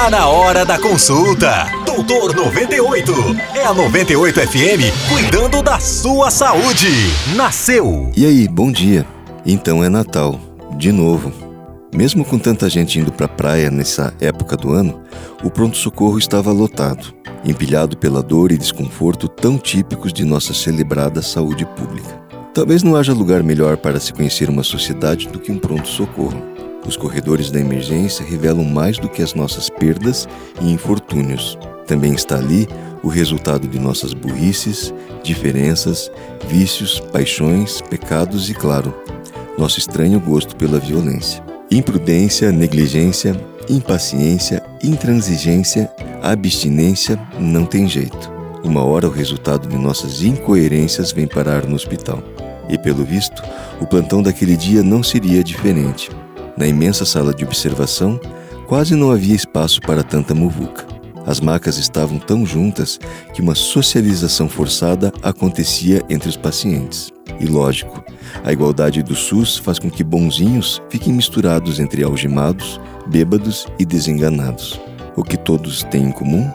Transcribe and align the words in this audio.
Tá 0.00 0.08
na 0.08 0.28
hora 0.28 0.64
da 0.64 0.78
consulta. 0.78 1.66
Doutor 1.84 2.34
98. 2.34 3.12
É 3.54 3.66
a 3.66 3.74
98 3.74 4.40
FM 4.48 5.10
cuidando 5.10 5.62
da 5.62 5.78
sua 5.78 6.30
saúde. 6.30 6.88
Nasceu. 7.36 8.10
E 8.16 8.24
aí, 8.24 8.48
bom 8.48 8.72
dia. 8.72 9.04
Então 9.44 9.84
é 9.84 9.90
Natal, 9.90 10.40
de 10.78 10.90
novo. 10.90 11.30
Mesmo 11.94 12.24
com 12.24 12.38
tanta 12.38 12.70
gente 12.70 12.98
indo 12.98 13.12
para 13.12 13.26
a 13.26 13.28
praia 13.28 13.70
nessa 13.70 14.14
época 14.18 14.56
do 14.56 14.72
ano, 14.72 15.02
o 15.44 15.50
pronto-socorro 15.50 16.16
estava 16.16 16.50
lotado, 16.50 17.14
empilhado 17.44 17.94
pela 17.98 18.22
dor 18.22 18.52
e 18.52 18.56
desconforto 18.56 19.28
tão 19.28 19.58
típicos 19.58 20.14
de 20.14 20.24
nossa 20.24 20.54
celebrada 20.54 21.20
saúde 21.20 21.66
pública. 21.66 22.18
Talvez 22.54 22.82
não 22.82 22.96
haja 22.96 23.12
lugar 23.12 23.42
melhor 23.42 23.76
para 23.76 24.00
se 24.00 24.14
conhecer 24.14 24.48
uma 24.48 24.62
sociedade 24.62 25.28
do 25.28 25.38
que 25.38 25.52
um 25.52 25.58
pronto-socorro. 25.58 26.42
Os 26.86 26.96
corredores 26.96 27.50
da 27.50 27.60
emergência 27.60 28.24
revelam 28.24 28.64
mais 28.64 28.98
do 28.98 29.08
que 29.08 29.22
as 29.22 29.34
nossas 29.34 29.68
perdas 29.68 30.28
e 30.60 30.72
infortúnios. 30.72 31.58
Também 31.86 32.14
está 32.14 32.36
ali 32.36 32.66
o 33.02 33.08
resultado 33.08 33.68
de 33.68 33.78
nossas 33.78 34.12
burrices, 34.12 34.92
diferenças, 35.22 36.10
vícios, 36.48 37.00
paixões, 37.12 37.80
pecados 37.82 38.48
e, 38.48 38.54
claro, 38.54 38.94
nosso 39.58 39.78
estranho 39.78 40.20
gosto 40.20 40.56
pela 40.56 40.78
violência. 40.78 41.42
Imprudência, 41.70 42.50
negligência, 42.50 43.38
impaciência, 43.68 44.62
intransigência, 44.82 45.90
abstinência 46.22 47.20
não 47.38 47.64
tem 47.64 47.88
jeito. 47.88 48.30
Uma 48.64 48.84
hora 48.84 49.06
o 49.06 49.10
resultado 49.10 49.68
de 49.68 49.76
nossas 49.76 50.22
incoerências 50.22 51.12
vem 51.12 51.26
parar 51.26 51.66
no 51.66 51.74
hospital. 51.74 52.22
E 52.68 52.78
pelo 52.78 53.04
visto, 53.04 53.42
o 53.80 53.86
plantão 53.86 54.22
daquele 54.22 54.56
dia 54.56 54.82
não 54.82 55.02
seria 55.02 55.42
diferente. 55.42 56.10
Na 56.56 56.66
imensa 56.66 57.04
sala 57.04 57.32
de 57.32 57.44
observação, 57.44 58.20
quase 58.66 58.94
não 58.94 59.10
havia 59.10 59.34
espaço 59.34 59.80
para 59.80 60.02
tanta 60.02 60.34
muvuca. 60.34 60.86
As 61.26 61.40
macas 61.40 61.76
estavam 61.76 62.18
tão 62.18 62.46
juntas 62.46 62.98
que 63.34 63.42
uma 63.42 63.54
socialização 63.54 64.48
forçada 64.48 65.12
acontecia 65.22 66.02
entre 66.08 66.28
os 66.28 66.36
pacientes. 66.36 67.10
E 67.38 67.46
lógico, 67.46 68.02
a 68.44 68.52
igualdade 68.52 69.02
do 69.02 69.14
SUS 69.14 69.56
faz 69.56 69.78
com 69.78 69.90
que 69.90 70.02
bonzinhos 70.02 70.82
fiquem 70.88 71.12
misturados 71.12 71.78
entre 71.78 72.02
algemados, 72.02 72.80
bêbados 73.06 73.66
e 73.78 73.84
desenganados. 73.84 74.80
O 75.16 75.22
que 75.22 75.36
todos 75.36 75.82
têm 75.84 76.04
em 76.04 76.12
comum? 76.12 76.50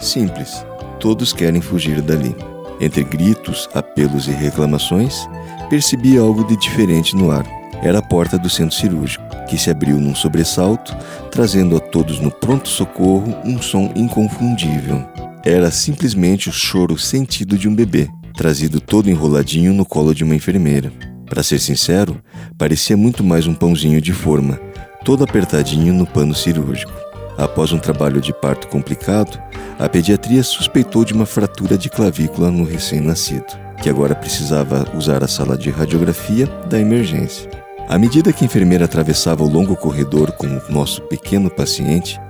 Simples, 0.00 0.64
todos 1.00 1.32
querem 1.32 1.60
fugir 1.60 2.00
dali. 2.00 2.34
Entre 2.80 3.02
gritos, 3.02 3.68
apelos 3.74 4.26
e 4.28 4.30
reclamações, 4.30 5.28
percebi 5.68 6.16
algo 6.16 6.44
de 6.44 6.56
diferente 6.56 7.16
no 7.16 7.30
ar. 7.30 7.46
Era 7.82 7.98
a 7.98 8.02
porta 8.02 8.38
do 8.38 8.48
centro 8.48 8.76
cirúrgico 8.76 9.27
que 9.48 9.58
se 9.58 9.70
abriu 9.70 9.98
num 9.98 10.14
sobressalto, 10.14 10.94
trazendo 11.30 11.76
a 11.76 11.80
todos 11.80 12.20
no 12.20 12.30
pronto-socorro 12.30 13.34
um 13.44 13.60
som 13.60 13.90
inconfundível. 13.96 15.04
Era 15.44 15.70
simplesmente 15.70 16.48
o 16.48 16.52
choro 16.52 16.98
sentido 16.98 17.56
de 17.56 17.68
um 17.68 17.74
bebê, 17.74 18.08
trazido 18.36 18.80
todo 18.80 19.10
enroladinho 19.10 19.72
no 19.72 19.84
colo 19.84 20.14
de 20.14 20.22
uma 20.22 20.36
enfermeira. 20.36 20.92
Para 21.26 21.42
ser 21.42 21.58
sincero, 21.58 22.20
parecia 22.56 22.96
muito 22.96 23.24
mais 23.24 23.46
um 23.46 23.54
pãozinho 23.54 24.00
de 24.00 24.12
forma, 24.12 24.60
todo 25.04 25.24
apertadinho 25.24 25.94
no 25.94 26.06
pano 26.06 26.34
cirúrgico. 26.34 26.92
Após 27.36 27.72
um 27.72 27.78
trabalho 27.78 28.20
de 28.20 28.32
parto 28.32 28.68
complicado, 28.68 29.40
a 29.78 29.88
pediatria 29.88 30.42
suspeitou 30.42 31.04
de 31.04 31.14
uma 31.14 31.24
fratura 31.24 31.78
de 31.78 31.88
clavícula 31.88 32.50
no 32.50 32.64
recém-nascido, 32.64 33.46
que 33.80 33.88
agora 33.88 34.14
precisava 34.14 34.84
usar 34.96 35.22
a 35.22 35.28
sala 35.28 35.56
de 35.56 35.70
radiografia 35.70 36.46
da 36.68 36.80
emergência. 36.80 37.67
À 37.88 37.96
medida 37.96 38.34
que 38.34 38.44
a 38.44 38.46
enfermeira 38.46 38.84
atravessava 38.84 39.42
o 39.42 39.48
longo 39.48 39.74
corredor 39.74 40.32
com 40.32 40.46
o 40.46 40.62
nosso 40.68 41.00
pequeno 41.02 41.48
paciente, 41.48 42.20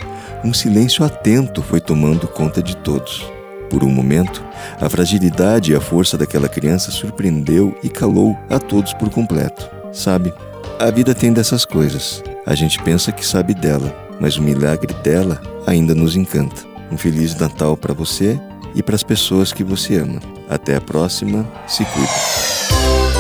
um 0.45 0.55
silêncio 0.55 1.05
atento 1.05 1.63
foi 1.63 1.81
tomando 1.81 2.29
conta 2.29 2.63
de 2.63 2.77
todos. 2.77 3.27
Por 3.69 3.83
um 3.83 3.91
momento, 3.91 4.45
a 4.81 4.89
fragilidade 4.89 5.73
e 5.73 5.75
a 5.75 5.81
força 5.81 6.17
daquela 6.17 6.49
criança 6.49 6.93
surpreendeu 6.93 7.77
e 7.83 7.89
calou 7.89 8.39
a 8.49 8.61
todos 8.61 8.95
por 8.95 9.11
completo. 9.11 9.69
Sabe, 9.93 10.33
a 10.79 10.93
vida 10.93 11.13
tem 11.13 11.33
dessas 11.33 11.65
coisas. 11.65 12.23
A 12.47 12.55
gente 12.55 12.81
pensa 12.85 13.11
que 13.11 13.27
sabe 13.27 13.53
dela, 13.53 13.93
mas 14.21 14.37
o 14.37 14.43
milagre 14.43 14.95
dela 15.03 15.41
ainda 15.67 15.93
nos 15.93 16.15
encanta. 16.15 16.63
Um 16.91 16.97
Feliz 16.97 17.35
Natal 17.35 17.77
para 17.77 17.93
você 17.93 18.41
e 18.77 18.83
para 18.83 18.95
as 18.95 19.03
pessoas 19.03 19.53
que 19.53 19.65
você 19.65 19.97
ama. 19.97 20.21
Até 20.49 20.77
a 20.77 20.81
próxima, 20.81 21.45
se 21.67 21.85
cuida. 21.85 22.58